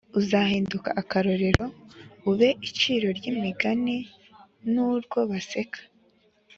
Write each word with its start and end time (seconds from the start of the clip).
uzahinduka 0.19 0.89
akarorero, 1.01 1.65
ube 2.29 2.49
iciro 2.69 3.07
ry’imigani, 3.17 3.97
n’urwo 4.71 5.19
baseka. 5.29 5.79